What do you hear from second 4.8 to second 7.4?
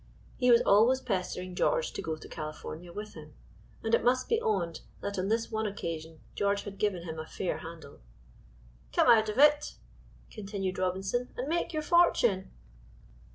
that on this one occasion George had given him a